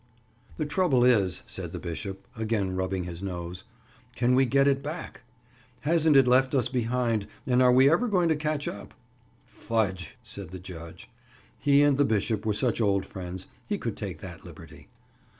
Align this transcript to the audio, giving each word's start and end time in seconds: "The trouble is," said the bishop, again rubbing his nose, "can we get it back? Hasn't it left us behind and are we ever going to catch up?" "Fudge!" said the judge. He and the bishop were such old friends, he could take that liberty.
"The 0.57 0.65
trouble 0.65 1.03
is," 1.05 1.43
said 1.45 1.73
the 1.73 1.79
bishop, 1.79 2.25
again 2.35 2.75
rubbing 2.75 3.03
his 3.03 3.21
nose, 3.21 3.65
"can 4.15 4.33
we 4.33 4.47
get 4.47 4.67
it 4.67 4.81
back? 4.81 5.21
Hasn't 5.81 6.17
it 6.17 6.25
left 6.27 6.55
us 6.55 6.69
behind 6.69 7.27
and 7.45 7.61
are 7.61 7.71
we 7.71 7.87
ever 7.87 8.07
going 8.07 8.27
to 8.29 8.35
catch 8.35 8.67
up?" 8.67 8.95
"Fudge!" 9.45 10.17
said 10.23 10.49
the 10.49 10.59
judge. 10.59 11.07
He 11.59 11.83
and 11.83 11.99
the 11.99 12.03
bishop 12.03 12.47
were 12.47 12.55
such 12.55 12.81
old 12.81 13.05
friends, 13.05 13.45
he 13.67 13.77
could 13.77 13.95
take 13.95 14.21
that 14.21 14.43
liberty. 14.43 14.89